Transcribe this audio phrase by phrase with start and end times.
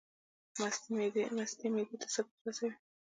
[0.59, 1.25] مستې معدې
[2.01, 2.71] ته څه ګټه رسوي؟